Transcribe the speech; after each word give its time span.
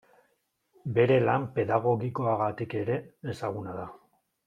Bere 0.95 1.17
lan 1.27 1.45
pedagogikoagatik 1.59 2.77
ere 2.83 3.01
ezaguna 3.37 3.81
da. 3.83 3.91